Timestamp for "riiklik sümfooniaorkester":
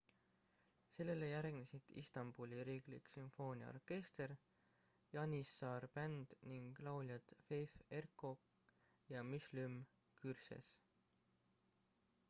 2.69-4.33